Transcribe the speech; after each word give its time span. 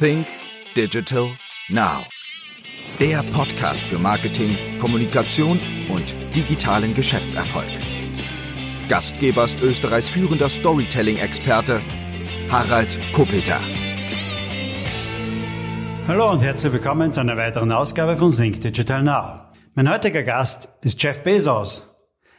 Think 0.00 0.26
Digital 0.74 1.28
Now. 1.68 2.04
Der 2.98 3.22
Podcast 3.32 3.82
für 3.84 3.98
Marketing, 3.98 4.56
Kommunikation 4.80 5.60
und 5.88 6.02
digitalen 6.34 6.94
Geschäftserfolg. 6.94 7.68
Gastgeber 8.88 9.44
ist 9.44 9.62
Österreichs 9.62 10.08
führender 10.08 10.48
Storytelling-Experte 10.48 11.80
Harald 12.50 12.98
Kopeter. 13.12 13.60
Hallo 16.08 16.32
und 16.32 16.42
herzlich 16.42 16.72
willkommen 16.72 17.12
zu 17.12 17.20
einer 17.20 17.36
weiteren 17.36 17.70
Ausgabe 17.70 18.16
von 18.16 18.32
Think 18.32 18.60
Digital 18.62 19.04
Now. 19.04 19.42
Mein 19.74 19.88
heutiger 19.88 20.24
Gast 20.24 20.70
ist 20.82 21.00
Jeff 21.00 21.22
Bezos. 21.22 21.88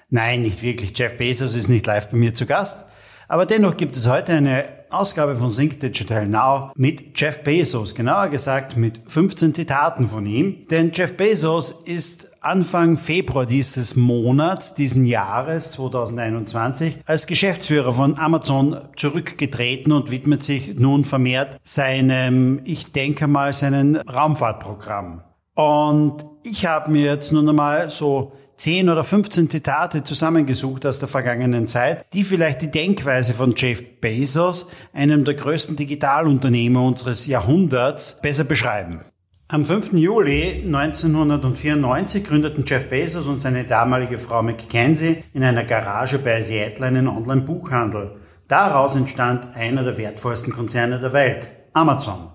Nein, 0.10 0.42
nicht 0.42 0.62
wirklich. 0.62 0.98
Jeff 0.98 1.16
Bezos 1.16 1.56
ist 1.56 1.70
nicht 1.70 1.86
live 1.88 2.12
bei 2.12 2.18
mir 2.18 2.34
zu 2.34 2.46
Gast. 2.46 2.86
Aber 3.28 3.46
dennoch 3.46 3.78
gibt 3.78 3.96
es 3.96 4.08
heute 4.08 4.34
eine 4.34 4.66
Ausgabe 4.90 5.36
von 5.36 5.50
Sync 5.50 5.80
Digital 5.80 6.28
Now 6.28 6.72
mit 6.76 7.20
Jeff 7.20 7.44
Bezos, 7.44 7.96
genauer 7.96 8.30
gesagt 8.30 8.78
mit 8.78 9.02
15 9.08 9.54
Zitaten 9.54 10.08
von 10.08 10.26
ihm. 10.26 10.68
Denn 10.70 10.92
Jeff 10.94 11.18
Bezos 11.18 11.72
ist 11.72 12.28
Anfang 12.42 12.98
Februar 12.98 13.46
dieses 13.46 13.96
Monats, 13.96 14.76
diesen 14.76 15.06
Jahres 15.06 15.72
2021, 15.72 17.00
als 17.06 17.26
Geschäftsführer 17.26 17.92
von 17.92 18.18
Amazon 18.18 18.78
zurückgetreten 18.96 19.92
und 19.92 20.12
widmet 20.12 20.44
sich 20.44 20.76
nun 20.76 21.06
vermehrt 21.06 21.58
seinem, 21.64 22.62
ich 22.64 22.92
denke 22.92 23.28
mal, 23.28 23.54
seinen 23.54 23.96
Raumfahrtprogramm. 23.98 25.24
Und 25.56 26.26
ich 26.44 26.66
habe 26.66 26.92
mir 26.92 27.06
jetzt 27.06 27.32
nun 27.32 27.50
einmal 27.50 27.90
so 27.90 28.34
10 28.58 28.90
oder 28.90 29.04
15 29.04 29.50
Zitate 29.50 30.04
zusammengesucht 30.04 30.86
aus 30.86 31.00
der 31.00 31.08
vergangenen 31.08 31.68
Zeit, 31.68 32.06
die 32.14 32.24
vielleicht 32.24 32.62
die 32.62 32.72
Denkweise 32.72 33.34
von 33.34 33.54
Jeff 33.56 34.00
Bezos, 34.00 34.68
einem 34.94 35.26
der 35.26 35.34
größten 35.34 35.76
Digitalunternehmer 35.76 36.84
unseres 36.84 37.28
Jahrhunderts, 37.28 38.20
besser 38.22 38.44
beschreiben. 38.44 39.02
Am 39.48 39.64
5. 39.64 39.94
Juli 39.94 40.64
1994 40.66 42.24
gründeten 42.24 42.66
Jeff 42.66 42.90
Bezos 42.90 43.28
und 43.28 43.40
seine 43.40 43.64
damalige 43.64 44.18
Frau 44.18 44.42
Mackenzie 44.42 45.24
in 45.34 45.44
einer 45.44 45.64
Garage 45.64 46.20
bei 46.20 46.42
Seattle 46.42 46.88
einen 46.88 47.08
Online-Buchhandel. 47.08 48.16
Daraus 48.48 48.96
entstand 48.96 49.56
einer 49.56 49.84
der 49.84 49.98
wertvollsten 49.98 50.52
Konzerne 50.52 51.00
der 51.00 51.14
Welt, 51.14 51.52
Amazon. 51.74 52.35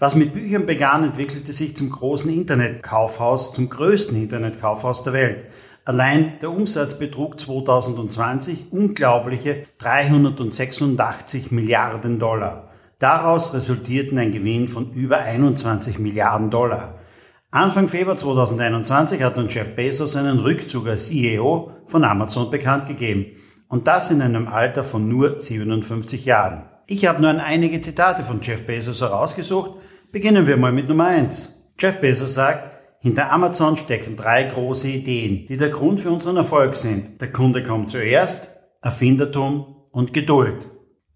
Was 0.00 0.14
mit 0.14 0.32
Büchern 0.32 0.64
begann, 0.64 1.04
entwickelte 1.04 1.52
sich 1.52 1.76
zum 1.76 1.90
großen 1.90 2.32
Internetkaufhaus, 2.32 3.52
zum 3.52 3.68
größten 3.68 4.16
Internetkaufhaus 4.16 5.02
der 5.02 5.12
Welt. 5.12 5.44
Allein 5.84 6.38
der 6.40 6.50
Umsatz 6.50 6.94
betrug 6.94 7.38
2020 7.38 8.72
unglaubliche 8.72 9.66
386 9.76 11.50
Milliarden 11.50 12.18
Dollar. 12.18 12.70
Daraus 12.98 13.52
resultierten 13.52 14.16
ein 14.16 14.32
Gewinn 14.32 14.68
von 14.68 14.90
über 14.92 15.18
21 15.18 15.98
Milliarden 15.98 16.48
Dollar. 16.48 16.94
Anfang 17.50 17.88
Februar 17.88 18.16
2021 18.16 19.22
hat 19.22 19.36
nun 19.36 19.48
Jeff 19.48 19.74
Bezos 19.74 20.12
seinen 20.12 20.38
Rückzug 20.38 20.88
als 20.88 21.08
CEO 21.08 21.72
von 21.84 22.04
Amazon 22.04 22.50
bekannt 22.50 22.86
gegeben. 22.86 23.26
Und 23.68 23.86
das 23.86 24.10
in 24.10 24.22
einem 24.22 24.48
Alter 24.48 24.82
von 24.82 25.06
nur 25.08 25.38
57 25.38 26.24
Jahren. 26.24 26.64
Ich 26.92 27.06
habe 27.06 27.22
nur 27.22 27.30
einige 27.30 27.80
Zitate 27.80 28.24
von 28.24 28.40
Jeff 28.42 28.66
Bezos 28.66 29.00
herausgesucht. 29.00 29.74
Beginnen 30.10 30.48
wir 30.48 30.56
mal 30.56 30.72
mit 30.72 30.88
Nummer 30.88 31.06
eins. 31.06 31.52
Jeff 31.78 32.00
Bezos 32.00 32.34
sagt, 32.34 32.80
hinter 32.98 33.30
Amazon 33.30 33.76
stecken 33.76 34.16
drei 34.16 34.42
große 34.42 34.88
Ideen, 34.88 35.46
die 35.46 35.56
der 35.56 35.68
Grund 35.68 36.00
für 36.00 36.10
unseren 36.10 36.36
Erfolg 36.36 36.74
sind. 36.74 37.20
Der 37.20 37.30
Kunde 37.30 37.62
kommt 37.62 37.92
zuerst, 37.92 38.48
Erfindertum 38.82 39.76
und 39.92 40.12
Geduld. 40.12 40.66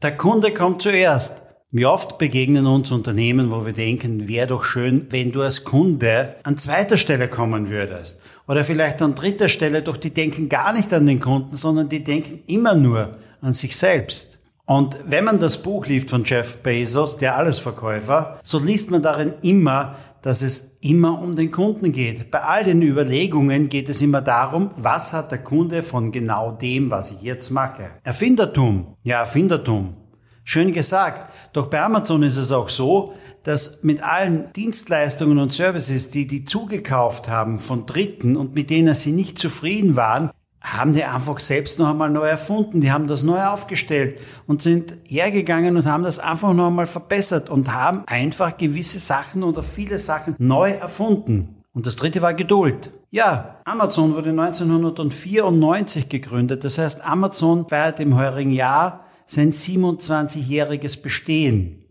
Der 0.01 0.17
Kunde 0.17 0.55
kommt 0.55 0.81
zuerst. 0.81 1.43
Wie 1.73 1.87
oft 1.87 2.19
begegnen 2.19 2.69
uns 2.69 2.93
Unternehmen, 2.93 3.51
wo 3.51 3.67
wir 3.67 3.73
denken, 3.73 4.29
wäre 4.29 4.47
doch 4.47 4.63
schön, 4.63 5.09
wenn 5.11 5.33
du 5.33 5.43
als 5.43 5.65
Kunde 5.65 6.37
an 6.45 6.57
zweiter 6.57 6.97
Stelle 6.97 7.27
kommen 7.27 7.69
würdest. 7.69 8.21
Oder 8.47 8.63
vielleicht 8.63 9.03
an 9.03 9.17
dritter 9.17 9.49
Stelle, 9.49 9.83
doch 9.83 9.97
die 9.97 10.15
denken 10.15 10.49
gar 10.49 10.73
nicht 10.73 10.95
an 10.95 11.07
den 11.07 11.19
Kunden, 11.19 11.57
sondern 11.57 11.89
die 11.89 12.05
denken 12.05 12.45
immer 12.47 12.77
nur 12.77 13.17
an 13.41 13.55
sich 13.55 13.77
selbst. 13.77 14.39
Und 14.67 14.99
wenn 15.07 15.25
man 15.25 15.39
das 15.39 15.59
Buch 15.59 15.87
liest 15.87 16.09
von 16.09 16.25
Jeff 16.25 16.63
Bezos, 16.63 17.19
der 17.19 17.37
Allesverkäufer, 17.37 18.39
so 18.43 18.59
liest 18.59 18.91
man 18.91 19.03
darin 19.03 19.35
immer, 19.43 19.97
dass 20.23 20.41
es 20.41 20.77
immer 20.81 21.21
um 21.21 21.37
den 21.37 21.51
Kunden 21.51 21.93
geht. 21.93 22.31
Bei 22.31 22.41
all 22.41 22.65
den 22.65 22.81
Überlegungen 22.81 23.69
geht 23.69 23.91
es 23.91 24.01
immer 24.01 24.23
darum, 24.23 24.71
was 24.77 25.13
hat 25.13 25.31
der 25.33 25.45
Kunde 25.45 25.83
von 25.83 26.13
genau 26.13 26.53
dem, 26.53 26.91
was 26.91 27.11
ich 27.11 27.21
jetzt 27.21 27.51
mache. 27.51 27.91
Erfindertum. 28.05 28.97
Ja, 29.03 29.21
Erfindertum. 29.21 29.97
Schön 30.45 30.73
gesagt. 30.73 31.31
Doch 31.53 31.67
bei 31.67 31.83
Amazon 31.83 32.23
ist 32.23 32.39
es 32.39 32.51
auch 32.51 32.71
so, 32.71 33.13
dass 33.43 33.83
mit 33.83 34.03
allen 34.03 34.51
Dienstleistungen 34.55 35.39
und 35.39 35.53
Services, 35.53 36.11
die 36.11 36.27
die 36.27 36.45
zugekauft 36.45 37.29
haben 37.29 37.59
von 37.59 37.85
Dritten 37.85 38.35
und 38.37 38.55
mit 38.55 38.71
denen 38.71 38.95
sie 38.95 39.13
nicht 39.13 39.39
zufrieden 39.39 39.95
waren, 39.95 40.31
haben 40.65 40.95
die 40.95 41.05
einfach 41.05 41.39
selbst 41.39 41.79
noch 41.79 41.91
einmal 41.91 42.09
neu 42.09 42.27
erfunden. 42.27 42.81
Die 42.81 42.91
haben 42.91 43.07
das 43.07 43.23
neu 43.23 43.45
aufgestellt 43.45 44.19
und 44.47 44.63
sind 44.63 44.95
hergegangen 45.07 45.77
und 45.77 45.85
haben 45.85 46.03
das 46.03 46.19
einfach 46.19 46.55
noch 46.55 46.69
einmal 46.69 46.87
verbessert 46.87 47.51
und 47.51 47.73
haben 47.73 48.03
einfach 48.07 48.57
gewisse 48.57 48.99
Sachen 48.99 49.43
oder 49.43 49.63
viele 49.63 49.99
Sachen 49.99 50.35
neu 50.39 50.71
erfunden. 50.71 51.63
Und 51.75 51.87
das 51.87 51.97
dritte 51.97 52.23
war 52.23 52.33
Geduld. 52.33 52.93
Ja, 53.11 53.61
Amazon 53.65 54.15
wurde 54.15 54.31
1994 54.31 56.09
gegründet. 56.09 56.65
Das 56.65 56.79
heißt, 56.79 57.05
Amazon 57.05 57.69
feiert 57.69 58.01
im 58.01 58.17
heurigen 58.17 58.53
Jahr 58.53 59.05
sein 59.27 59.53
27-jähriges 59.53 61.03
Bestehen. 61.03 61.85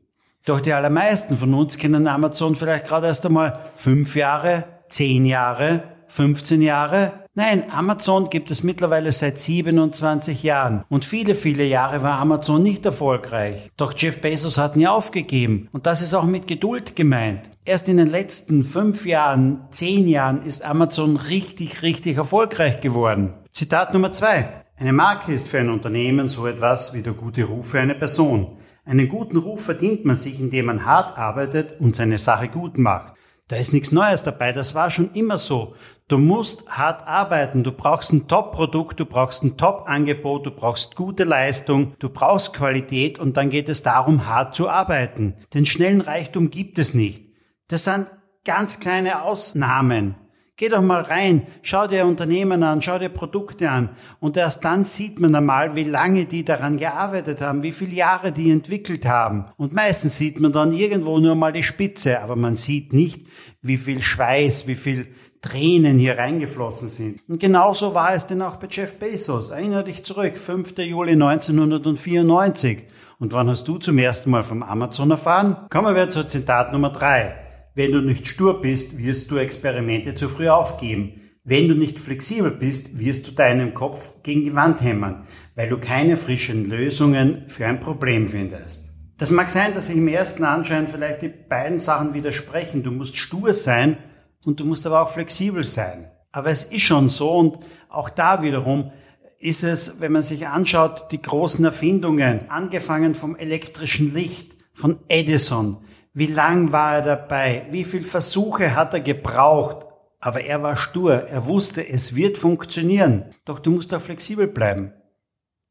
Doch 0.46 0.62
die 0.62 0.74
allermeisten 0.74 1.38
von 1.38 1.54
uns 1.54 1.78
kennen 1.78 2.08
Amazon 2.08 2.56
vielleicht 2.56 2.88
gerade 2.88 3.08
erst 3.08 3.26
einmal 3.26 3.60
fünf 3.76 4.16
Jahre, 4.16 4.66
zehn 4.90 5.26
Jahre, 5.26 5.84
15 6.08 6.62
Jahre 6.62 7.23
Nein, 7.36 7.72
Amazon 7.72 8.30
gibt 8.30 8.52
es 8.52 8.62
mittlerweile 8.62 9.12
seit 9.12 9.42
27 9.42 10.44
Jahren 10.44 10.84
und 10.88 11.04
viele, 11.04 11.34
viele 11.34 11.64
Jahre 11.64 12.04
war 12.04 12.20
Amazon 12.20 12.62
nicht 12.62 12.86
erfolgreich. 12.86 13.72
Doch 13.76 13.96
Jeff 13.98 14.22
Bezos 14.22 14.60
hat 14.60 14.76
nie 14.76 14.86
aufgegeben 14.86 15.68
und 15.72 15.88
das 15.88 16.04
ist 16.04 16.14
auch 16.14 16.26
mit 16.26 16.46
Geduld 16.46 16.96
gemeint. 16.96 17.50
Erst 17.66 17.90
in 17.90 17.98
den 17.98 18.06
letzten 18.06 18.64
fünf 18.64 19.08
Jahren, 19.08 19.62
zehn 19.72 20.08
Jahren 20.08 20.44
ist 20.44 20.64
Amazon 20.64 21.16
richtig, 21.18 21.82
richtig 21.82 22.18
erfolgreich 22.18 22.82
geworden. 22.82 23.34
Zitat 23.50 23.96
Nummer 23.96 24.12
zwei. 24.12 24.64
Eine 24.78 24.94
Marke 24.94 25.32
ist 25.32 25.48
für 25.48 25.58
ein 25.58 25.72
Unternehmen 25.72 26.30
so 26.30 26.46
etwas 26.46 26.94
wie 26.94 27.02
der 27.02 27.14
gute 27.14 27.46
Ruf 27.46 27.70
für 27.70 27.80
eine 27.80 27.96
Person. 27.96 28.60
Einen 28.86 29.10
guten 29.10 29.38
Ruf 29.38 29.66
verdient 29.66 30.06
man 30.06 30.16
sich, 30.16 30.40
indem 30.40 30.68
man 30.68 30.86
hart 30.86 31.18
arbeitet 31.18 31.80
und 31.80 31.96
seine 31.96 32.20
Sache 32.20 32.50
gut 32.50 32.78
macht. 32.78 33.14
Da 33.54 33.60
ist 33.60 33.72
nichts 33.72 33.92
Neues 33.92 34.24
dabei, 34.24 34.52
das 34.52 34.74
war 34.74 34.90
schon 34.90 35.12
immer 35.14 35.38
so. 35.38 35.76
Du 36.08 36.18
musst 36.18 36.68
hart 36.70 37.08
arbeiten, 37.08 37.64
du 37.64 37.72
brauchst 37.72 38.12
ein 38.12 38.28
Top-Produkt, 38.28 39.00
du 39.00 39.06
brauchst 39.06 39.44
ein 39.44 39.58
Top-Angebot, 39.58 40.48
du 40.48 40.50
brauchst 40.50 40.96
gute 40.96 41.24
Leistung, 41.24 41.94
du 42.00 42.10
brauchst 42.10 42.56
Qualität 42.56 43.20
und 43.20 43.38
dann 43.38 43.52
geht 43.52 43.70
es 43.70 43.84
darum, 43.84 44.26
hart 44.26 44.56
zu 44.56 44.70
arbeiten. 44.70 45.36
Den 45.54 45.68
schnellen 45.68 46.02
Reichtum 46.02 46.50
gibt 46.50 46.80
es 46.80 46.96
nicht. 46.96 47.32
Das 47.68 47.84
sind 47.84 48.10
ganz 48.44 48.80
kleine 48.80 49.22
Ausnahmen. 49.22 50.16
Geh 50.56 50.70
doch 50.70 50.84
mal 50.84 51.02
rein, 51.02 51.48
schau 51.64 51.88
dir 51.88 52.06
Unternehmen 52.06 52.62
an, 52.62 52.80
schau 52.80 53.00
dir 53.00 53.10
Produkte 53.10 53.72
an 53.72 53.90
und 54.20 54.38
erst 54.38 54.64
dann 54.64 54.86
sieht 54.86 55.20
man 55.20 55.34
einmal, 55.34 55.76
wie 55.76 55.84
lange 55.84 56.26
die 56.26 56.46
daran 56.46 56.78
gearbeitet 56.78 57.42
haben, 57.42 57.64
wie 57.64 57.72
viele 57.72 57.96
Jahre 57.96 58.32
die 58.32 58.52
entwickelt 58.52 59.08
haben. 59.08 59.48
Und 59.58 59.74
meistens 59.74 60.18
sieht 60.18 60.40
man 60.40 60.52
dann 60.52 60.72
irgendwo 60.72 61.18
nur 61.18 61.34
mal 61.34 61.54
die 61.54 61.64
Spitze, 61.64 62.22
aber 62.22 62.36
man 62.36 62.56
sieht 62.56 62.94
nicht, 62.94 63.26
wie 63.64 63.78
viel 63.78 64.04
Schweiß, 64.04 64.68
wie 64.68 64.76
viel 64.76 65.08
Tränen 65.42 65.98
hier 65.98 66.20
reingeflossen 66.20 66.88
sind. 66.88 67.24
Und 67.28 67.40
genauso 67.40 67.96
war 67.96 68.14
es 68.14 68.28
denn 68.28 68.44
auch 68.44 68.58
bei 68.58 68.68
Jeff 68.70 69.00
Bezos. 69.00 69.50
Erinnere 69.50 69.86
dich 69.86 70.04
zurück, 70.04 70.38
5. 70.38 70.78
Juli 70.78 71.14
1994. 71.14 72.84
Und 73.18 73.34
wann 73.34 73.50
hast 73.50 73.68
du 73.68 73.80
zum 73.80 73.98
ersten 73.98 74.30
Mal 74.30 74.44
vom 74.44 74.62
Amazon 74.62 75.10
erfahren? 75.10 75.58
Kommen 75.72 75.96
wir 75.96 76.12
zur 76.12 76.28
Zitat 76.28 76.72
Nummer 76.72 76.92
drei. 76.92 77.43
Wenn 77.76 77.92
du 77.92 78.02
nicht 78.02 78.28
stur 78.28 78.62
bist, 78.62 79.00
wirst 79.00 79.32
du 79.32 79.38
Experimente 79.38 80.14
zu 80.14 80.30
früh 80.30 80.48
aufgeben. 80.48 81.22
Wenn 81.44 81.68
du 81.68 81.74
nicht 81.74 82.00
flexibel 82.00 82.52
bist, 82.52 83.00
wirst 83.00 83.28
du 83.28 83.32
deinen 83.32 83.74
Kopf 83.74 84.22
gegen 84.22 84.44
die 84.44 84.54
Wand 84.54 84.84
hämmern, 84.84 85.26
weil 85.56 85.70
du 85.70 85.80
keine 85.80 86.16
frischen 86.16 86.66
Lösungen 86.70 87.48
für 87.48 87.66
ein 87.66 87.80
Problem 87.80 88.28
findest. 88.28 88.92
Das 89.18 89.32
mag 89.32 89.50
sein, 89.50 89.74
dass 89.74 89.88
sich 89.88 89.98
im 89.98 90.08
ersten 90.08 90.44
Anschein 90.44 90.88
vielleicht 90.88 91.24
die 91.24 91.30
beiden 91.30 91.80
Sachen 91.80 92.14
widersprechen. 92.14 92.84
Du 92.84 92.92
musst 92.92 93.16
stur 93.16 93.54
sein 93.54 93.98
und 94.46 94.60
du 94.60 94.66
musst 94.66 94.86
aber 94.86 95.02
auch 95.02 95.10
flexibel 95.10 95.64
sein. 95.64 96.12
Aber 96.32 96.52
es 96.52 96.66
ist 96.66 96.84
schon 96.84 97.10
so 97.10 97.32
und 97.32 97.58
auch 97.90 98.12
da 98.12 98.44
wiederum 98.44 98.92
ist 99.40 99.64
es, 99.64 100.00
wenn 100.00 100.12
man 100.12 100.24
sich 100.24 100.48
anschaut, 100.48 101.08
die 101.12 101.22
großen 101.22 101.66
Erfindungen, 101.66 102.50
angefangen 102.50 103.16
vom 103.16 103.36
elektrischen 103.36 104.14
Licht, 104.14 104.58
von 104.74 105.00
Edison, 105.08 105.78
wie 106.14 106.28
lang 106.28 106.72
war 106.72 106.96
er 106.96 107.02
dabei? 107.02 107.66
Wie 107.72 107.84
viele 107.84 108.04
Versuche 108.04 108.76
hat 108.76 108.94
er 108.94 109.00
gebraucht? 109.00 109.88
Aber 110.20 110.42
er 110.42 110.62
war 110.62 110.78
stur. 110.78 111.28
Er 111.28 111.48
wusste, 111.48 111.88
es 111.88 112.16
wird 112.16 112.38
funktionieren. 112.38 113.26
Doch 113.46 113.60
du 113.60 113.72
musst 113.72 113.94
auch 113.94 114.02
flexibel 114.02 114.48
bleiben. 114.48 114.94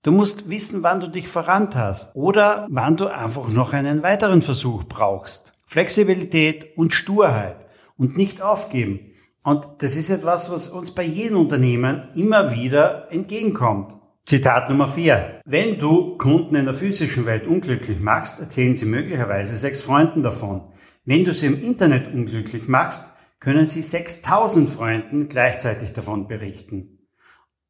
Du 0.03 0.11
musst 0.11 0.51
wissen, 0.51 0.83
wann 0.83 0.99
du 0.99 1.07
dich 1.07 1.29
verrannt 1.29 1.77
hast 1.77 2.17
oder 2.17 2.67
wann 2.71 2.97
du 2.97 3.07
einfach 3.07 3.47
noch 3.47 3.73
einen 3.73 4.03
weiteren 4.03 4.43
Versuch 4.43 4.83
brauchst. 4.83 5.53
Flexibilität 5.65 6.77
und 6.77 6.93
Sturheit 6.93 7.65
und 7.97 8.17
nicht 8.17 8.43
aufgeben. 8.43 9.13
Und 9.45 9.69
das 9.79 9.97
ist 9.97 10.11
etwas, 10.11 10.51
was 10.51 10.69
uns 10.69 10.91
bei 10.91 11.05
jedem 11.05 11.39
Unternehmen 11.39 12.09
immer 12.15 12.53
wieder 12.53 13.13
entgegenkommt. 13.13 13.97
Zitat 14.25 14.69
Nummer 14.69 14.89
vier: 14.89 15.41
Wenn 15.45 15.79
du 15.79 16.17
Kunden 16.17 16.55
in 16.55 16.65
der 16.65 16.75
physischen 16.75 17.27
Welt 17.27 17.47
unglücklich 17.47 18.01
machst, 18.01 18.41
erzählen 18.41 18.77
sie 18.77 18.87
möglicherweise 18.87 19.57
sechs 19.57 19.81
Freunden 19.81 20.23
davon. 20.23 20.69
Wenn 21.05 21.25
du 21.25 21.33
sie 21.33 21.47
im 21.47 21.63
Internet 21.63 22.15
unglücklich 22.15 22.69
machst, 22.69 23.11
können 23.41 23.67
sie 23.67 23.83
6000 23.83 24.71
Freunden 24.71 25.29
gleichzeitig 25.29 25.93
davon 25.93 26.29
berichten. 26.29 27.01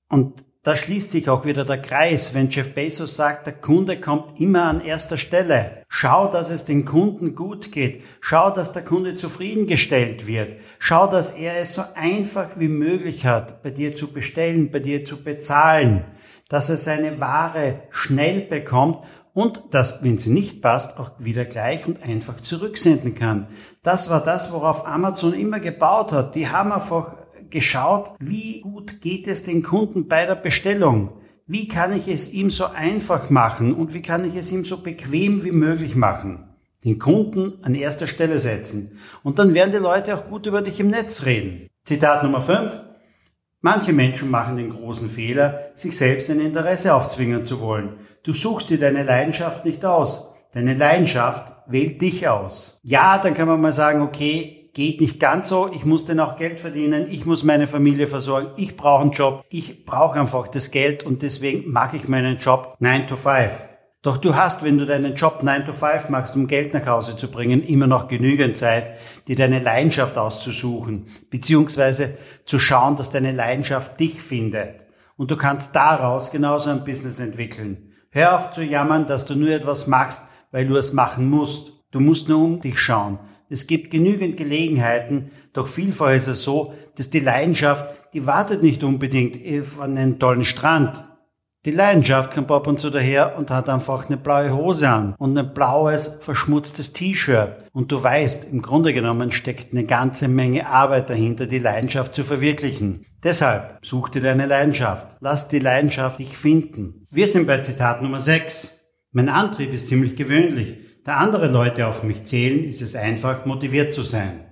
Und 0.09 0.45
da 0.65 0.77
schließt 0.77 1.11
sich 1.11 1.29
auch 1.29 1.45
wieder 1.45 1.65
der 1.65 1.81
Kreis, 1.81 2.35
wenn 2.35 2.51
Jeff 2.51 2.73
Bezos 2.73 3.17
sagt, 3.17 3.47
der 3.47 3.55
Kunde 3.55 3.99
kommt 3.99 4.39
immer 4.39 4.67
an 4.67 4.81
erster 4.81 5.17
Stelle. 5.17 5.83
Schau, 5.89 6.29
dass 6.29 6.51
es 6.51 6.65
den 6.65 6.85
Kunden 6.85 7.35
gut 7.35 7.73
geht. 7.73 8.05
Schau, 8.21 8.51
dass 8.51 8.71
der 8.71 8.85
Kunde 8.85 9.17
zufriedengestellt 9.17 10.29
wird. 10.29 10.55
Schau, 10.79 11.09
dass 11.09 11.31
er 11.31 11.57
es 11.59 11.75
so 11.75 11.83
einfach 11.95 12.61
wie 12.61 12.69
möglich 12.69 13.27
hat, 13.27 13.65
bei 13.65 13.71
dir 13.71 13.91
zu 13.91 14.13
bestellen, 14.13 14.71
bei 14.71 14.79
dir 14.79 15.05
zu 15.05 15.25
bezahlen. 15.25 16.05
Dass 16.53 16.69
er 16.69 16.77
seine 16.77 17.19
Ware 17.19 17.85
schnell 17.89 18.43
bekommt 18.43 18.99
und 19.33 19.63
dass, 19.71 20.05
wenn 20.05 20.19
sie 20.19 20.29
nicht 20.29 20.61
passt, 20.61 20.99
auch 20.99 21.13
wieder 21.17 21.47
gleich 21.47 21.87
und 21.87 22.03
einfach 22.03 22.43
zurücksenden 22.43 23.15
kann. 23.15 23.47
Das 23.83 24.11
war 24.11 24.23
das, 24.23 24.53
worauf 24.53 24.87
Amazon 24.87 25.33
immer 25.33 25.61
gebaut 25.61 26.13
hat. 26.13 26.35
Die 26.35 26.51
haben 26.51 26.71
einfach 26.71 27.17
geschaut, 27.49 28.11
wie 28.21 28.61
gut 28.61 29.01
geht 29.01 29.29
es 29.29 29.45
den 29.45 29.63
Kunden 29.63 30.09
bei 30.09 30.27
der 30.27 30.35
Bestellung? 30.35 31.15
Wie 31.47 31.69
kann 31.69 31.97
ich 31.97 32.07
es 32.07 32.31
ihm 32.31 32.51
so 32.51 32.67
einfach 32.67 33.31
machen 33.31 33.73
und 33.73 33.95
wie 33.95 34.03
kann 34.03 34.27
ich 34.27 34.37
es 34.37 34.53
ihm 34.53 34.67
so 34.67 34.77
bequem 34.77 35.45
wie 35.45 35.53
möglich 35.53 35.97
machen? 35.97 36.51
Den 36.85 36.99
Kunden 36.99 37.65
an 37.65 37.75
erster 37.75 38.07
Stelle 38.07 38.39
setzen. 38.39 38.99
Und 39.23 39.39
dann 39.39 39.55
werden 39.55 39.73
die 39.73 39.79
Leute 39.79 40.15
auch 40.15 40.27
gut 40.27 40.45
über 40.45 40.61
dich 40.61 40.81
im 40.81 40.89
Netz 40.89 41.25
reden. 41.25 41.69
Zitat 41.83 42.23
Nummer 42.23 42.43
5. 42.43 42.92
Manche 43.65 43.93
Menschen 43.93 44.29
machen 44.29 44.57
den 44.57 44.71
großen 44.71 45.09
Fehler, 45.09 45.71
sich 45.75 45.97
selbst 45.97 46.29
ein 46.29 46.41
Interesse 46.41 46.95
aufzwingen 46.95 47.45
zu 47.45 47.61
wollen. 47.61 47.95
Du 48.25 48.33
suchst 48.33 48.71
dir 48.71 48.79
deine 48.79 49.05
Leidenschaft 49.05 49.65
nicht 49.65 49.85
aus. 49.85 50.33
Deine 50.53 50.75
Leidenschaft 50.75 51.53
wählt 51.69 52.03
dich 52.03 52.27
aus. 52.27 52.81
Ja, 52.83 53.19
dann 53.19 53.35
kann 53.35 53.47
man 53.47 53.61
mal 53.61 53.73
sagen, 53.73 54.03
okay, 54.03 54.69
geht 54.75 55.01
nicht 55.01 55.21
ganz 55.21 55.49
so. 55.49 55.71
Ich 55.73 55.85
muss 55.85 56.05
dann 56.05 56.19
auch 56.19 56.35
Geld 56.35 56.59
verdienen. 56.59 57.07
Ich 57.09 57.25
muss 57.25 57.45
meine 57.45 57.69
Familie 57.69 58.09
versorgen. 58.09 58.51
Ich 58.57 58.77
brauche 58.77 59.03
einen 59.03 59.13
Job. 59.13 59.45
Ich 59.49 59.85
brauche 59.85 60.19
einfach 60.19 60.49
das 60.49 60.73
Geld 60.73 61.05
und 61.05 61.23
deswegen 61.23 61.71
mache 61.71 61.97
ich 61.97 62.09
meinen 62.09 62.39
Job 62.39 62.75
9 62.81 63.07
to 63.07 63.15
5. 63.15 63.69
Doch 64.03 64.17
du 64.17 64.35
hast, 64.35 64.65
wenn 64.65 64.79
du 64.79 64.85
deinen 64.85 65.15
Job 65.15 65.45
9 65.45 65.65
to 65.65 65.73
5 65.73 66.09
machst, 66.09 66.35
um 66.35 66.49
Geld 66.49 66.75
nach 66.75 66.87
Hause 66.87 67.17
zu 67.17 67.31
bringen, 67.31 67.63
immer 67.63 67.87
noch 67.87 68.09
genügend 68.09 68.57
Zeit, 68.57 68.97
dir 69.29 69.37
deine 69.37 69.61
Leidenschaft 69.61 70.19
auszusuchen, 70.19 71.07
beziehungsweise 71.31 72.19
zu 72.45 72.59
schauen, 72.59 72.97
dass 72.97 73.11
deine 73.11 73.31
Leidenschaft 73.31 74.01
dich 74.01 74.21
findet. 74.21 74.85
Und 75.17 75.31
du 75.31 75.37
kannst 75.37 75.77
daraus 75.77 76.33
genauso 76.33 76.71
ein 76.71 76.83
Business 76.83 77.21
entwickeln. 77.21 77.93
Hör 78.11 78.35
auf 78.35 78.53
zu 78.53 78.65
jammern, 78.65 79.07
dass 79.07 79.25
du 79.25 79.37
nur 79.37 79.51
etwas 79.51 79.87
machst, 79.87 80.23
weil 80.51 80.67
du 80.67 80.77
es 80.77 80.93
machen 80.93 81.31
musst. 81.31 81.73
Du 81.93 82.01
musst 82.01 82.29
nur 82.29 82.43
um 82.43 82.61
dich 82.61 82.81
schauen. 82.81 83.21
Es 83.49 83.69
gibt 83.69 83.93
genügend 83.93 84.37
Gelegenheiten, 84.37 85.31
doch 85.53 85.69
vielfach 85.69 86.11
ist 86.11 86.27
es 86.27 86.43
so, 86.43 86.75
dass 86.97 87.11
die 87.11 87.21
Leidenschaft, 87.21 87.95
die 88.15 88.27
wartet 88.27 88.63
nicht 88.65 88.83
unbedingt 88.83 89.39
auf 89.61 89.79
einen 89.79 90.19
tollen 90.19 90.43
Strand. 90.43 91.05
Die 91.65 91.71
Leidenschaft 91.71 92.35
kommt 92.35 92.51
ab 92.51 92.67
und 92.67 92.81
zu 92.81 92.91
daher 92.91 93.39
und 93.39 93.53
hat 93.53 93.69
einfach 93.69 94.07
eine 94.07 94.17
blaue 94.17 94.53
Hose 94.53 94.89
an 94.89 95.15
und 95.17 95.39
ein 95.39 95.55
blaues, 95.55 96.17
verschmutztes 96.19 96.93
T-Shirt. 96.93 97.67
Und 97.73 97.93
du 97.93 98.03
weißt, 98.03 98.49
im 98.51 98.63
Grunde 98.63 98.93
genommen 98.93 99.31
steckt 99.31 99.73
eine 99.73 99.85
ganze 99.85 100.27
Menge 100.27 100.67
Arbeit 100.67 101.09
dahinter, 101.09 101.47
die 101.47 101.61
Leidenschaft 101.61 102.15
zu 102.15 102.25
verwirklichen. 102.25 103.07
Deshalb 103.23 103.79
such 103.81 104.09
dir 104.09 104.23
deine 104.23 104.47
Leidenschaft. 104.47 105.17
Lass 105.21 105.47
die 105.47 105.61
Leidenschaft 105.61 106.19
dich 106.19 106.37
finden. 106.37 107.07
Wir 107.13 107.29
sind 107.29 107.47
bei 107.47 107.59
Zitat 107.59 108.03
Nummer 108.03 108.19
6. 108.19 108.73
Mein 109.13 109.29
Antrieb 109.29 109.73
ist 109.73 109.87
ziemlich 109.87 110.17
gewöhnlich. 110.17 110.79
Da 111.05 111.19
andere 111.19 111.47
Leute 111.47 111.87
auf 111.87 112.03
mich 112.03 112.25
zählen, 112.25 112.65
ist 112.65 112.83
es 112.83 112.97
einfach, 112.97 113.47
motiviert 113.47 113.95
zu 113.95 114.03
sein. 114.03 114.47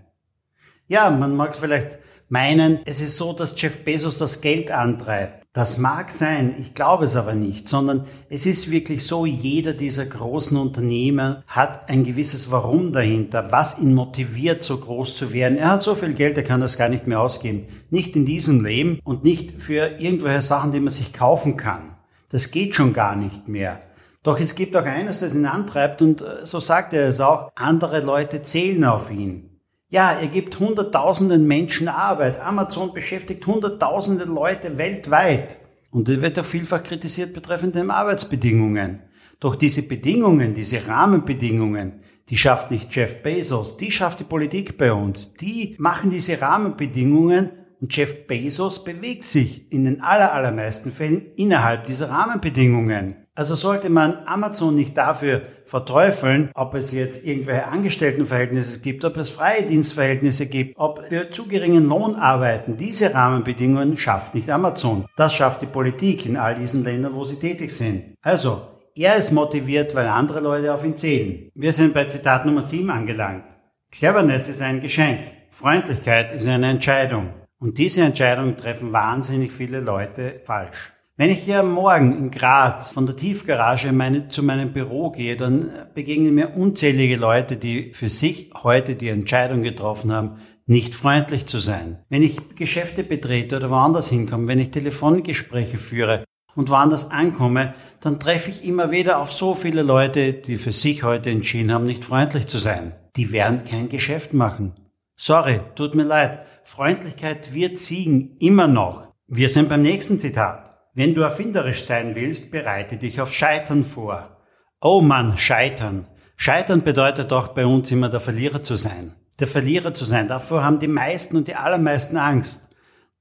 Ja, 0.86 1.10
man 1.10 1.34
mag 1.34 1.50
es 1.50 1.58
vielleicht 1.58 1.98
meinen, 2.28 2.78
es 2.84 3.00
ist 3.00 3.16
so, 3.16 3.32
dass 3.32 3.60
Jeff 3.60 3.84
Bezos 3.84 4.16
das 4.16 4.40
Geld 4.40 4.70
antreibt. 4.70 5.39
Das 5.52 5.78
mag 5.78 6.12
sein, 6.12 6.54
ich 6.60 6.74
glaube 6.74 7.06
es 7.06 7.16
aber 7.16 7.32
nicht, 7.32 7.68
sondern 7.68 8.04
es 8.28 8.46
ist 8.46 8.70
wirklich 8.70 9.04
so, 9.04 9.26
jeder 9.26 9.72
dieser 9.72 10.06
großen 10.06 10.56
Unternehmer 10.56 11.42
hat 11.48 11.88
ein 11.88 12.04
gewisses 12.04 12.52
Warum 12.52 12.92
dahinter, 12.92 13.50
was 13.50 13.80
ihn 13.80 13.92
motiviert, 13.92 14.62
so 14.62 14.78
groß 14.78 15.16
zu 15.16 15.32
werden. 15.32 15.58
Er 15.58 15.72
hat 15.72 15.82
so 15.82 15.96
viel 15.96 16.14
Geld, 16.14 16.36
er 16.36 16.44
kann 16.44 16.60
das 16.60 16.78
gar 16.78 16.88
nicht 16.88 17.08
mehr 17.08 17.20
ausgeben. 17.20 17.66
Nicht 17.90 18.14
in 18.14 18.26
diesem 18.26 18.64
Leben 18.64 19.00
und 19.02 19.24
nicht 19.24 19.60
für 19.60 19.98
irgendwelche 19.98 20.42
Sachen, 20.42 20.70
die 20.70 20.78
man 20.78 20.92
sich 20.92 21.12
kaufen 21.12 21.56
kann. 21.56 21.96
Das 22.28 22.52
geht 22.52 22.76
schon 22.76 22.92
gar 22.92 23.16
nicht 23.16 23.48
mehr. 23.48 23.80
Doch 24.22 24.38
es 24.38 24.54
gibt 24.54 24.76
auch 24.76 24.84
eines, 24.84 25.18
das 25.18 25.34
ihn 25.34 25.46
antreibt 25.46 26.00
und 26.00 26.22
äh, 26.22 26.46
so 26.46 26.60
sagt 26.60 26.92
er 26.92 27.08
es 27.08 27.20
auch, 27.20 27.50
andere 27.56 28.02
Leute 28.02 28.40
zählen 28.42 28.84
auf 28.84 29.10
ihn. 29.10 29.49
Ja, 29.92 30.12
er 30.12 30.28
gibt 30.28 30.60
hunderttausenden 30.60 31.48
Menschen 31.48 31.88
Arbeit. 31.88 32.40
Amazon 32.40 32.94
beschäftigt 32.94 33.44
hunderttausende 33.44 34.24
Leute 34.24 34.78
weltweit. 34.78 35.58
Und 35.90 36.08
er 36.08 36.22
wird 36.22 36.38
auch 36.38 36.44
vielfach 36.44 36.84
kritisiert 36.84 37.34
betreffend 37.34 37.74
den 37.74 37.90
Arbeitsbedingungen. 37.90 39.02
Doch 39.40 39.56
diese 39.56 39.82
Bedingungen, 39.82 40.54
diese 40.54 40.86
Rahmenbedingungen, 40.86 42.04
die 42.28 42.36
schafft 42.36 42.70
nicht 42.70 42.94
Jeff 42.94 43.20
Bezos, 43.24 43.76
die 43.78 43.90
schafft 43.90 44.20
die 44.20 44.24
Politik 44.24 44.78
bei 44.78 44.92
uns. 44.92 45.34
Die 45.34 45.74
machen 45.78 46.10
diese 46.10 46.40
Rahmenbedingungen 46.40 47.50
und 47.80 47.96
Jeff 47.96 48.28
Bezos 48.28 48.84
bewegt 48.84 49.24
sich 49.24 49.72
in 49.72 49.82
den 49.82 50.02
allermeisten 50.02 50.92
Fällen 50.92 51.32
innerhalb 51.34 51.86
dieser 51.86 52.10
Rahmenbedingungen. 52.10 53.19
Also 53.36 53.54
sollte 53.54 53.90
man 53.90 54.26
Amazon 54.26 54.74
nicht 54.74 54.96
dafür 54.96 55.42
verteufeln, 55.64 56.50
ob 56.54 56.74
es 56.74 56.92
jetzt 56.92 57.24
irgendwelche 57.24 57.68
Angestelltenverhältnisse 57.68 58.80
gibt, 58.80 59.04
ob 59.04 59.16
es 59.16 59.30
freie 59.30 59.62
Dienstverhältnisse 59.62 60.46
gibt, 60.46 60.76
ob 60.76 61.10
wir 61.10 61.30
zu 61.30 61.46
geringen 61.46 61.86
Lohn 61.86 62.16
arbeiten. 62.16 62.76
Diese 62.76 63.14
Rahmenbedingungen 63.14 63.96
schafft 63.96 64.34
nicht 64.34 64.50
Amazon. 64.50 65.06
Das 65.16 65.32
schafft 65.32 65.62
die 65.62 65.66
Politik 65.66 66.26
in 66.26 66.36
all 66.36 66.56
diesen 66.56 66.82
Ländern, 66.82 67.14
wo 67.14 67.24
sie 67.24 67.38
tätig 67.38 67.70
sind. 67.70 68.14
Also, 68.20 68.66
er 68.96 69.16
ist 69.16 69.30
motiviert, 69.30 69.94
weil 69.94 70.08
andere 70.08 70.40
Leute 70.40 70.74
auf 70.74 70.84
ihn 70.84 70.96
zählen. 70.96 71.50
Wir 71.54 71.72
sind 71.72 71.94
bei 71.94 72.04
Zitat 72.06 72.44
Nummer 72.44 72.62
7 72.62 72.90
angelangt. 72.90 73.44
Cleverness 73.92 74.48
ist 74.48 74.60
ein 74.60 74.80
Geschenk. 74.80 75.20
Freundlichkeit 75.50 76.32
ist 76.32 76.48
eine 76.48 76.68
Entscheidung. 76.68 77.30
Und 77.60 77.78
diese 77.78 78.02
Entscheidung 78.02 78.56
treffen 78.56 78.92
wahnsinnig 78.92 79.52
viele 79.52 79.80
Leute 79.80 80.40
falsch. 80.44 80.92
Wenn 81.20 81.28
ich 81.28 81.40
hier 81.40 81.62
morgen 81.62 82.16
in 82.16 82.30
Graz 82.30 82.94
von 82.94 83.04
der 83.04 83.14
Tiefgarage 83.14 83.92
meine, 83.92 84.28
zu 84.28 84.42
meinem 84.42 84.72
Büro 84.72 85.10
gehe, 85.10 85.36
dann 85.36 85.70
begegnen 85.92 86.34
mir 86.34 86.56
unzählige 86.56 87.16
Leute, 87.16 87.58
die 87.58 87.92
für 87.92 88.08
sich 88.08 88.50
heute 88.62 88.94
die 88.94 89.10
Entscheidung 89.10 89.62
getroffen 89.62 90.12
haben, 90.12 90.38
nicht 90.64 90.94
freundlich 90.94 91.44
zu 91.44 91.58
sein. 91.58 91.98
Wenn 92.08 92.22
ich 92.22 92.54
Geschäfte 92.56 93.04
betrete 93.04 93.56
oder 93.56 93.68
woanders 93.68 94.08
hinkomme, 94.08 94.48
wenn 94.48 94.60
ich 94.60 94.70
Telefongespräche 94.70 95.76
führe 95.76 96.24
und 96.54 96.70
woanders 96.70 97.10
ankomme, 97.10 97.74
dann 98.00 98.18
treffe 98.18 98.50
ich 98.50 98.64
immer 98.64 98.90
wieder 98.90 99.18
auf 99.18 99.30
so 99.30 99.52
viele 99.52 99.82
Leute, 99.82 100.32
die 100.32 100.56
für 100.56 100.72
sich 100.72 101.02
heute 101.02 101.28
entschieden 101.28 101.70
haben, 101.70 101.84
nicht 101.84 102.06
freundlich 102.06 102.46
zu 102.46 102.56
sein. 102.56 102.94
Die 103.16 103.30
werden 103.30 103.66
kein 103.66 103.90
Geschäft 103.90 104.32
machen. 104.32 104.72
Sorry, 105.16 105.60
tut 105.74 105.94
mir 105.94 106.04
leid. 106.04 106.38
Freundlichkeit 106.64 107.52
wird 107.52 107.78
siegen, 107.78 108.38
immer 108.38 108.68
noch. 108.68 109.12
Wir 109.26 109.50
sind 109.50 109.68
beim 109.68 109.82
nächsten 109.82 110.18
Zitat. 110.18 110.79
Wenn 110.92 111.14
du 111.14 111.20
erfinderisch 111.20 111.84
sein 111.84 112.16
willst, 112.16 112.50
bereite 112.50 112.96
dich 112.96 113.20
auf 113.20 113.32
Scheitern 113.32 113.84
vor. 113.84 114.38
Oh 114.80 115.00
Mann, 115.00 115.38
Scheitern. 115.38 116.06
Scheitern 116.36 116.82
bedeutet 116.82 117.32
auch 117.32 117.48
bei 117.48 117.64
uns 117.64 117.92
immer 117.92 118.08
der 118.08 118.18
Verlierer 118.18 118.62
zu 118.62 118.74
sein. 118.74 119.14
Der 119.38 119.46
Verlierer 119.46 119.94
zu 119.94 120.04
sein, 120.04 120.26
davor 120.26 120.64
haben 120.64 120.80
die 120.80 120.88
meisten 120.88 121.36
und 121.36 121.46
die 121.46 121.54
allermeisten 121.54 122.16
Angst. 122.16 122.68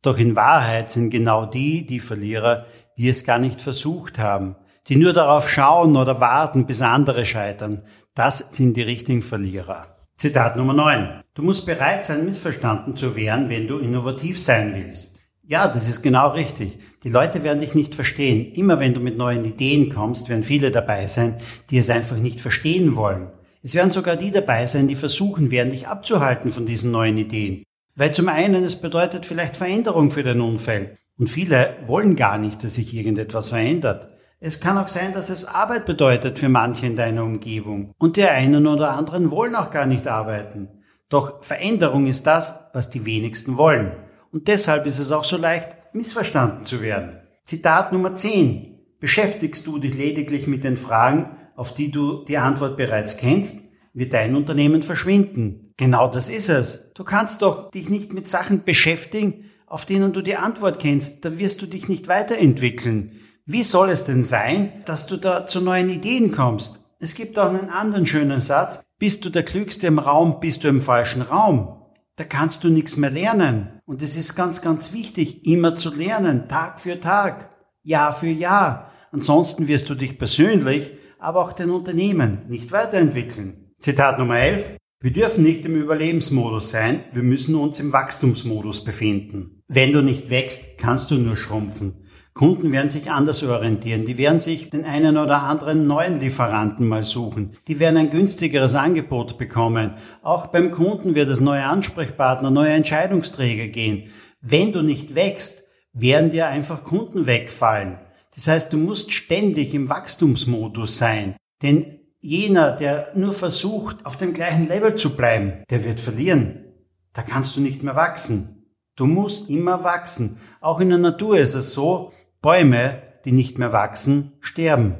Doch 0.01 0.17
in 0.17 0.35
Wahrheit 0.35 0.89
sind 0.89 1.11
genau 1.11 1.45
die 1.45 1.85
die 1.85 1.99
Verlierer, 1.99 2.65
die 2.97 3.07
es 3.07 3.23
gar 3.23 3.37
nicht 3.37 3.61
versucht 3.61 4.17
haben, 4.17 4.55
die 4.87 4.95
nur 4.95 5.13
darauf 5.13 5.47
schauen 5.47 5.95
oder 5.95 6.19
warten, 6.19 6.65
bis 6.65 6.81
andere 6.81 7.23
scheitern. 7.23 7.83
Das 8.15 8.39
sind 8.39 8.77
die 8.77 8.81
richtigen 8.81 9.21
Verlierer. 9.21 9.95
Zitat 10.17 10.55
Nummer 10.55 10.73
9. 10.73 11.21
Du 11.35 11.43
musst 11.43 11.67
bereit 11.67 12.03
sein, 12.03 12.25
missverstanden 12.25 12.95
zu 12.95 13.15
werden, 13.15 13.49
wenn 13.49 13.67
du 13.67 13.77
innovativ 13.77 14.41
sein 14.41 14.73
willst. 14.73 15.18
Ja, 15.49 15.67
das 15.67 15.87
ist 15.87 16.03
genau 16.03 16.29
richtig. 16.29 16.77
Die 17.03 17.09
Leute 17.09 17.43
werden 17.43 17.57
dich 17.57 17.73
nicht 17.73 17.95
verstehen. 17.95 18.53
Immer 18.53 18.79
wenn 18.79 18.93
du 18.93 18.99
mit 18.99 19.17
neuen 19.17 19.43
Ideen 19.43 19.89
kommst, 19.89 20.29
werden 20.29 20.43
viele 20.43 20.69
dabei 20.69 21.07
sein, 21.07 21.37
die 21.71 21.79
es 21.79 21.89
einfach 21.89 22.17
nicht 22.17 22.39
verstehen 22.39 22.95
wollen. 22.95 23.31
Es 23.63 23.73
werden 23.73 23.89
sogar 23.89 24.15
die 24.15 24.29
dabei 24.29 24.67
sein, 24.67 24.87
die 24.87 24.93
versuchen 24.93 25.49
werden, 25.49 25.71
dich 25.71 25.87
abzuhalten 25.87 26.51
von 26.51 26.67
diesen 26.67 26.91
neuen 26.91 27.17
Ideen. 27.17 27.63
Weil 27.95 28.13
zum 28.13 28.29
einen 28.29 28.63
es 28.63 28.75
bedeutet 28.75 29.25
vielleicht 29.25 29.57
Veränderung 29.57 30.11
für 30.11 30.21
dein 30.21 30.39
Umfeld. 30.39 30.95
Und 31.17 31.31
viele 31.31 31.77
wollen 31.87 32.15
gar 32.15 32.37
nicht, 32.37 32.63
dass 32.63 32.75
sich 32.75 32.93
irgendetwas 32.93 33.49
verändert. 33.49 34.07
Es 34.39 34.59
kann 34.59 34.77
auch 34.77 34.87
sein, 34.87 35.13
dass 35.13 35.31
es 35.31 35.45
Arbeit 35.45 35.87
bedeutet 35.87 36.37
für 36.37 36.49
manche 36.49 36.85
in 36.85 36.95
deiner 36.95 37.23
Umgebung 37.23 37.95
und 37.97 38.17
die 38.17 38.23
einen 38.23 38.67
oder 38.67 38.91
anderen 38.91 39.31
wollen 39.31 39.55
auch 39.55 39.71
gar 39.71 39.87
nicht 39.87 40.07
arbeiten. 40.07 40.67
Doch 41.09 41.43
Veränderung 41.43 42.05
ist 42.05 42.27
das, 42.27 42.65
was 42.71 42.91
die 42.91 43.07
wenigsten 43.07 43.57
wollen. 43.57 43.93
Und 44.31 44.47
deshalb 44.47 44.85
ist 44.85 44.99
es 44.99 45.11
auch 45.11 45.23
so 45.23 45.37
leicht, 45.37 45.69
missverstanden 45.93 46.65
zu 46.65 46.81
werden. 46.81 47.17
Zitat 47.43 47.91
Nummer 47.91 48.13
10. 48.13 48.79
Beschäftigst 48.99 49.65
du 49.65 49.79
dich 49.79 49.95
lediglich 49.95 50.45
mit 50.45 50.63
den 50.63 50.77
Fragen, 50.77 51.35
auf 51.55 51.73
die 51.73 51.91
du 51.91 52.23
die 52.25 52.37
Antwort 52.37 52.77
bereits 52.77 53.17
kennst, 53.17 53.63
wird 53.93 54.13
dein 54.13 54.35
Unternehmen 54.35 54.83
verschwinden. 54.83 55.73
Genau 55.77 56.07
das 56.07 56.29
ist 56.29 56.49
es. 56.49 56.91
Du 56.93 57.03
kannst 57.03 57.41
doch 57.41 57.71
dich 57.71 57.89
nicht 57.89 58.13
mit 58.13 58.27
Sachen 58.27 58.63
beschäftigen, 58.63 59.45
auf 59.65 59.85
denen 59.85 60.13
du 60.13 60.21
die 60.21 60.35
Antwort 60.35 60.79
kennst. 60.79 61.25
Da 61.25 61.37
wirst 61.37 61.61
du 61.61 61.65
dich 61.65 61.87
nicht 61.87 62.07
weiterentwickeln. 62.07 63.19
Wie 63.45 63.63
soll 63.63 63.89
es 63.89 64.03
denn 64.03 64.23
sein, 64.23 64.83
dass 64.85 65.07
du 65.07 65.17
da 65.17 65.45
zu 65.45 65.59
neuen 65.59 65.89
Ideen 65.89 66.31
kommst? 66.31 66.79
Es 66.99 67.15
gibt 67.15 67.39
auch 67.39 67.49
einen 67.49 67.69
anderen 67.69 68.05
schönen 68.05 68.41
Satz. 68.41 68.83
Bist 68.99 69.25
du 69.25 69.29
der 69.29 69.43
Klügste 69.43 69.87
im 69.87 69.99
Raum, 69.99 70.39
bist 70.39 70.63
du 70.63 70.67
im 70.67 70.81
falschen 70.81 71.21
Raum. 71.21 71.81
Da 72.17 72.25
kannst 72.25 72.63
du 72.63 72.69
nichts 72.69 72.97
mehr 72.97 73.09
lernen. 73.09 73.78
Und 73.89 74.03
es 74.03 74.17
ist 74.17 74.35
ganz, 74.35 74.61
ganz 74.61 74.93
wichtig, 74.93 75.47
immer 75.47 75.73
zu 75.73 75.91
lernen, 75.91 76.47
Tag 76.47 76.79
für 76.79 76.99
Tag, 76.99 77.49
Jahr 77.81 78.13
für 78.13 78.27
Jahr. 78.27 78.91
Ansonsten 79.11 79.67
wirst 79.67 79.89
du 79.89 79.95
dich 79.95 80.19
persönlich, 80.19 80.91
aber 81.17 81.41
auch 81.41 81.53
dein 81.53 81.71
Unternehmen 81.71 82.43
nicht 82.47 82.71
weiterentwickeln. 82.71 83.73
Zitat 83.79 84.19
Nummer 84.19 84.37
11. 84.37 84.77
Wir 85.01 85.11
dürfen 85.11 85.43
nicht 85.43 85.65
im 85.65 85.73
Überlebensmodus 85.73 86.69
sein, 86.69 87.05
wir 87.13 87.23
müssen 87.23 87.55
uns 87.55 87.79
im 87.79 87.91
Wachstumsmodus 87.91 88.83
befinden. 88.83 89.63
Wenn 89.67 89.91
du 89.91 90.03
nicht 90.03 90.29
wächst, 90.29 90.77
kannst 90.77 91.09
du 91.09 91.15
nur 91.15 91.35
schrumpfen. 91.35 92.05
Kunden 92.39 92.71
werden 92.71 92.89
sich 92.89 93.11
anders 93.11 93.43
orientieren. 93.43 94.05
Die 94.05 94.17
werden 94.17 94.39
sich 94.39 94.69
den 94.69 94.85
einen 94.85 95.17
oder 95.17 95.43
anderen 95.43 95.87
neuen 95.87 96.17
Lieferanten 96.17 96.87
mal 96.87 97.03
suchen. 97.03 97.49
Die 97.67 97.81
werden 97.81 97.97
ein 97.97 98.11
günstigeres 98.11 98.75
Angebot 98.75 99.37
bekommen. 99.37 99.95
Auch 100.21 100.47
beim 100.47 100.71
Kunden 100.71 101.15
wird 101.15 101.27
es 101.27 101.41
neue 101.41 101.65
Ansprechpartner, 101.65 102.49
neue 102.49 102.71
Entscheidungsträger 102.71 103.67
gehen. 103.67 104.09
Wenn 104.39 104.71
du 104.71 104.83
nicht 104.83 105.15
wächst, 105.15 105.63
werden 105.91 106.29
dir 106.29 106.47
einfach 106.47 106.85
Kunden 106.85 107.25
wegfallen. 107.25 107.99
Das 108.33 108.47
heißt, 108.47 108.71
du 108.71 108.77
musst 108.77 109.11
ständig 109.11 109.73
im 109.73 109.89
Wachstumsmodus 109.89 110.97
sein. 110.97 111.35
Denn 111.61 111.99
jener, 112.21 112.71
der 112.71 113.11
nur 113.15 113.33
versucht, 113.33 114.05
auf 114.05 114.15
dem 114.15 114.31
gleichen 114.31 114.69
Level 114.69 114.95
zu 114.95 115.17
bleiben, 115.17 115.65
der 115.69 115.83
wird 115.83 115.99
verlieren. 115.99 116.73
Da 117.11 117.21
kannst 117.21 117.57
du 117.57 117.59
nicht 117.59 117.83
mehr 117.83 117.97
wachsen. 117.97 118.59
Du 118.95 119.07
musst 119.07 119.49
immer 119.49 119.83
wachsen. 119.83 120.37
Auch 120.61 120.79
in 120.79 120.87
der 120.87 120.97
Natur 120.97 121.37
ist 121.37 121.55
es 121.55 121.71
so, 121.71 122.11
Bäume, 122.41 123.01
die 123.25 123.33
nicht 123.33 123.57
mehr 123.57 123.73
wachsen, 123.73 124.31
sterben. 124.39 124.95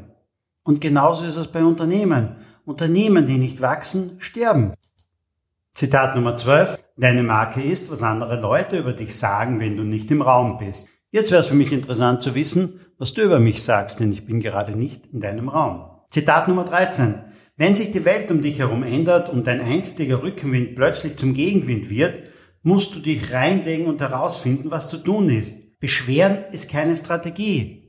Und 0.63 0.81
genauso 0.81 1.25
ist 1.25 1.38
es 1.38 1.48
bei 1.48 1.63
Unternehmen. 1.63 2.36
Unternehmen, 2.65 3.25
die 3.25 3.38
nicht 3.38 3.62
wachsen, 3.62 4.17
sterben. 4.19 4.74
Zitat 5.74 6.15
Nummer 6.15 6.36
12. 6.36 6.77
Deine 6.98 7.24
Marke 7.24 7.62
ist, 7.62 7.89
was 7.89 8.03
andere 8.03 8.41
Leute 8.41 8.77
über 8.77 8.91
dich 8.91 9.15
sagen, 9.15 9.62
wenn 9.62 9.77
du 9.77 9.84
nicht 9.84 10.12
im 10.12 10.22
Raum 10.22 10.58
bist. 10.58 10.89
Jetzt 11.12 11.31
wäre 11.31 11.39
es 11.39 11.48
für 11.48 11.55
mich 11.55 11.72
interessant 11.72 12.22
zu 12.22 12.36
wissen, 12.36 12.81
was 12.98 13.13
du 13.13 13.22
über 13.22 13.39
mich 13.39 13.63
sagst, 13.63 14.01
denn 14.01 14.12
ich 14.12 14.25
bin 14.25 14.41
gerade 14.41 14.74
nicht 14.74 15.05
in 15.13 15.22
deinem 15.22 15.48
Raum. 15.48 15.89
Zitat 16.10 16.50
Nummer 16.50 16.65
13. 16.65 17.15
Wenn 17.55 17.74
sich 17.74 17.91
die 17.91 18.03
Welt 18.03 18.29
um 18.31 18.41
dich 18.41 18.60
herum 18.60 18.84
ändert 18.84 19.29
und 19.29 19.48
dein 19.48 19.62
einstiger 19.62 20.24
Rückenwind 20.24 20.75
plötzlich 20.75 21.15
zum 21.15 21.34
Gegenwind 21.34 21.89
wird, 21.89 22.19
musst 22.63 22.96
du 22.96 23.00
dich 23.00 23.34
reinlegen 23.34 23.88
und 23.88 24.01
herausfinden, 24.01 24.72
was 24.72 24.89
zu 24.89 24.98
tun 24.98 25.29
ist. 25.29 25.55
Beschweren 25.79 26.43
ist 26.51 26.69
keine 26.69 26.95
Strategie. 26.95 27.79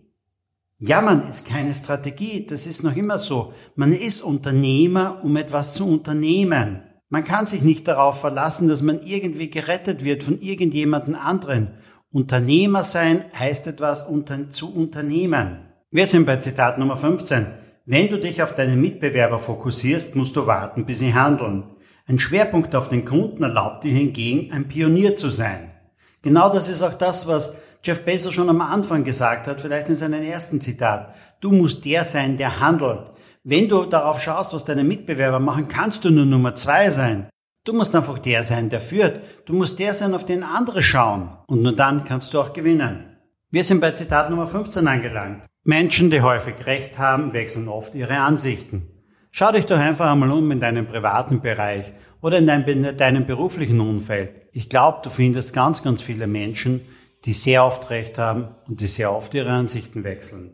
Jammern 0.78 1.28
ist 1.28 1.46
keine 1.46 1.74
Strategie. 1.74 2.46
Das 2.46 2.66
ist 2.66 2.82
noch 2.82 2.96
immer 2.96 3.18
so. 3.18 3.52
Man 3.74 3.92
ist 3.92 4.22
Unternehmer, 4.22 5.20
um 5.22 5.36
etwas 5.36 5.74
zu 5.74 5.86
unternehmen. 5.86 6.82
Man 7.08 7.24
kann 7.24 7.46
sich 7.46 7.62
nicht 7.62 7.88
darauf 7.88 8.20
verlassen, 8.20 8.68
dass 8.68 8.80
man 8.80 9.02
irgendwie 9.02 9.50
gerettet 9.50 10.04
wird 10.04 10.22
von 10.22 10.38
irgendjemanden 10.38 11.16
anderen. 11.16 11.72
Unternehmer 12.12 12.84
sein 12.84 13.24
heißt 13.36 13.66
etwas 13.66 14.04
unter, 14.04 14.48
zu 14.48 14.72
unternehmen. 14.72 15.58
Wir 15.90 16.06
sind 16.06 16.24
bei 16.24 16.36
Zitat 16.36 16.78
Nummer 16.78 16.96
15. 16.96 17.46
Wenn 17.86 18.08
du 18.08 18.20
dich 18.20 18.42
auf 18.42 18.54
deine 18.54 18.76
Mitbewerber 18.76 19.40
fokussierst, 19.40 20.14
musst 20.14 20.36
du 20.36 20.46
warten, 20.46 20.86
bis 20.86 21.00
sie 21.00 21.12
handeln. 21.12 21.64
Ein 22.06 22.20
Schwerpunkt 22.20 22.76
auf 22.76 22.88
den 22.88 23.04
Kunden 23.04 23.42
erlaubt 23.42 23.82
dir 23.82 23.92
hingegen, 23.92 24.52
ein 24.52 24.68
Pionier 24.68 25.16
zu 25.16 25.28
sein. 25.28 25.72
Genau 26.22 26.52
das 26.52 26.68
ist 26.68 26.82
auch 26.82 26.94
das, 26.94 27.26
was 27.26 27.54
Jeff 27.82 28.04
Bezos 28.04 28.34
schon 28.34 28.50
am 28.50 28.60
Anfang 28.60 29.04
gesagt 29.04 29.46
hat, 29.46 29.60
vielleicht 29.60 29.88
in 29.88 29.96
seinem 29.96 30.22
ersten 30.22 30.60
Zitat. 30.60 31.14
Du 31.40 31.50
musst 31.50 31.84
der 31.84 32.04
sein, 32.04 32.36
der 32.36 32.60
handelt. 32.60 33.10
Wenn 33.42 33.68
du 33.68 33.86
darauf 33.86 34.22
schaust, 34.22 34.52
was 34.52 34.66
deine 34.66 34.84
Mitbewerber 34.84 35.40
machen, 35.40 35.68
kannst 35.68 36.04
du 36.04 36.10
nur 36.10 36.26
Nummer 36.26 36.54
zwei 36.54 36.90
sein. 36.90 37.30
Du 37.64 37.72
musst 37.72 37.96
einfach 37.96 38.18
der 38.18 38.42
sein, 38.42 38.68
der 38.68 38.80
führt. 38.80 39.20
Du 39.46 39.54
musst 39.54 39.78
der 39.78 39.94
sein, 39.94 40.14
auf 40.14 40.26
den 40.26 40.42
andere 40.42 40.82
schauen. 40.82 41.30
Und 41.46 41.62
nur 41.62 41.74
dann 41.74 42.04
kannst 42.04 42.34
du 42.34 42.40
auch 42.40 42.52
gewinnen. 42.52 43.16
Wir 43.50 43.64
sind 43.64 43.80
bei 43.80 43.92
Zitat 43.92 44.28
Nummer 44.28 44.46
15 44.46 44.86
angelangt. 44.86 45.44
Menschen, 45.64 46.10
die 46.10 46.20
häufig 46.20 46.66
Recht 46.66 46.98
haben, 46.98 47.32
wechseln 47.32 47.68
oft 47.68 47.94
ihre 47.94 48.18
Ansichten. 48.18 48.88
Schau 49.30 49.52
dich 49.52 49.66
doch 49.66 49.78
einfach 49.78 50.10
einmal 50.10 50.32
um 50.32 50.50
in 50.50 50.60
deinem 50.60 50.86
privaten 50.86 51.40
Bereich 51.40 51.92
oder 52.22 52.38
in 52.38 52.46
deinem, 52.46 52.96
deinem 52.96 53.26
beruflichen 53.26 53.80
Umfeld. 53.80 54.32
Ich 54.52 54.68
glaube, 54.68 55.00
du 55.02 55.10
findest 55.10 55.54
ganz, 55.54 55.82
ganz 55.82 56.02
viele 56.02 56.26
Menschen, 56.26 56.82
die 57.24 57.32
sehr 57.32 57.64
oft 57.64 57.90
Recht 57.90 58.18
haben 58.18 58.48
und 58.66 58.80
die 58.80 58.86
sehr 58.86 59.12
oft 59.12 59.34
ihre 59.34 59.50
Ansichten 59.50 60.04
wechseln. 60.04 60.52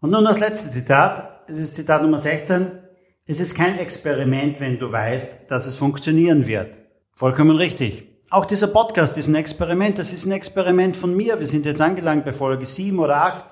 Und 0.00 0.10
nun 0.10 0.24
das 0.24 0.40
letzte 0.40 0.70
Zitat. 0.70 1.44
Es 1.48 1.58
ist 1.58 1.76
Zitat 1.76 2.02
Nummer 2.02 2.18
16. 2.18 2.70
Es 3.24 3.40
ist 3.40 3.54
kein 3.54 3.78
Experiment, 3.78 4.60
wenn 4.60 4.78
du 4.78 4.90
weißt, 4.90 5.50
dass 5.50 5.66
es 5.66 5.76
funktionieren 5.76 6.46
wird. 6.46 6.76
Vollkommen 7.16 7.56
richtig. 7.56 8.08
Auch 8.30 8.44
dieser 8.44 8.66
Podcast 8.66 9.16
ist 9.18 9.28
ein 9.28 9.34
Experiment. 9.34 9.98
Das 9.98 10.12
ist 10.12 10.24
ein 10.24 10.32
Experiment 10.32 10.96
von 10.96 11.14
mir. 11.14 11.38
Wir 11.38 11.46
sind 11.46 11.66
jetzt 11.66 11.80
angelangt 11.80 12.24
bei 12.24 12.32
Folge 12.32 12.66
7 12.66 12.98
oder 12.98 13.16
8. 13.16 13.44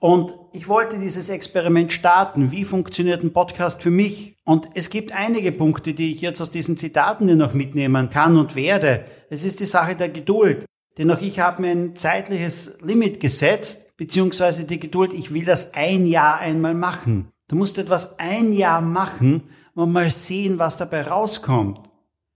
Und 0.00 0.34
ich 0.54 0.66
wollte 0.66 0.98
dieses 0.98 1.28
Experiment 1.28 1.92
starten. 1.92 2.50
Wie 2.50 2.64
funktioniert 2.64 3.22
ein 3.22 3.34
Podcast 3.34 3.82
für 3.82 3.90
mich? 3.90 4.34
Und 4.44 4.70
es 4.74 4.88
gibt 4.88 5.12
einige 5.12 5.52
Punkte, 5.52 5.92
die 5.92 6.14
ich 6.14 6.22
jetzt 6.22 6.40
aus 6.40 6.50
diesen 6.50 6.78
Zitaten 6.78 7.26
dir 7.26 7.36
noch 7.36 7.52
mitnehmen 7.52 8.08
kann 8.08 8.38
und 8.38 8.56
werde. 8.56 9.04
Es 9.28 9.44
ist 9.44 9.60
die 9.60 9.66
Sache 9.66 9.94
der 9.94 10.08
Geduld. 10.08 10.64
Denn 10.96 11.10
auch 11.10 11.20
ich 11.20 11.38
habe 11.38 11.60
mir 11.62 11.70
ein 11.70 11.96
zeitliches 11.96 12.78
Limit 12.80 13.20
gesetzt, 13.20 13.94
beziehungsweise 13.98 14.64
die 14.64 14.80
Geduld, 14.80 15.12
ich 15.12 15.34
will 15.34 15.44
das 15.44 15.74
ein 15.74 16.06
Jahr 16.06 16.38
einmal 16.38 16.74
machen. 16.74 17.28
Du 17.48 17.56
musst 17.56 17.78
etwas 17.78 18.18
ein 18.18 18.54
Jahr 18.54 18.80
machen 18.80 19.42
und 19.74 19.92
mal 19.92 20.10
sehen, 20.10 20.58
was 20.58 20.78
dabei 20.78 21.02
rauskommt. 21.02 21.78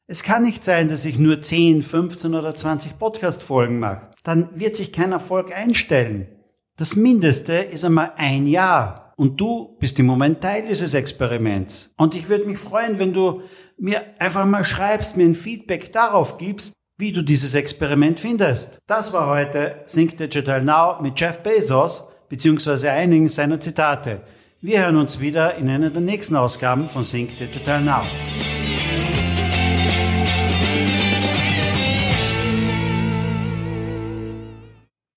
Es 0.07 0.23
kann 0.23 0.43
nicht 0.43 0.65
sein, 0.65 0.89
dass 0.89 1.07
ich 1.07 1.19
nur 1.19 1.41
10, 1.41 1.81
15 1.81 2.35
oder 2.35 2.55
20 2.55 2.99
Podcast-Folgen 2.99 3.79
mache. 3.79 4.11
Dann 4.23 4.51
wird 4.53 4.77
sich 4.77 4.93
kein 4.93 5.13
Erfolg 5.13 5.51
einstellen. 5.57 6.29
Das 6.77 6.97
Mindeste 6.97 7.53
ist 7.53 7.85
einmal 7.85 8.15
ein 8.17 8.49
Jahr. 8.49 9.13
Und 9.17 9.41
du 9.41 9.77
bist 9.79 9.97
im 10.01 10.07
Moment 10.07 10.41
Teil 10.41 10.67
dieses 10.67 10.93
Experiments. 10.93 11.95
Und 11.97 12.17
ich 12.17 12.29
würde 12.29 12.47
mich 12.47 12.59
freuen, 12.59 12.99
wenn 12.99 13.13
du 13.13 13.43
mir 13.79 14.03
einfach 14.19 14.45
mal 14.45 14.65
schreibst, 14.65 15.17
mir 15.17 15.25
ein 15.25 15.37
Feedback 15.37 15.93
darauf 15.93 16.37
gibst, 16.37 16.73
wie 16.99 17.13
du 17.13 17.23
dieses 17.23 17.55
Experiment 17.55 18.19
findest. 18.19 18.79
Das 18.89 19.13
war 19.13 19.29
heute 19.29 19.85
Think 19.87 20.17
Digital 20.17 20.65
Now 20.65 21.01
mit 21.01 21.19
Jeff 21.19 21.45
Bezos 21.45 22.09
beziehungsweise 22.29 22.91
einigen 22.91 23.29
seiner 23.29 23.61
Zitate. 23.61 24.23
Wir 24.61 24.81
hören 24.81 24.97
uns 24.97 25.21
wieder 25.21 25.55
in 25.55 25.69
einer 25.69 25.91
der 25.91 26.01
nächsten 26.01 26.35
Ausgaben 26.35 26.89
von 26.89 27.05
Think 27.05 27.39
Digital 27.39 27.83
Now. 27.83 28.03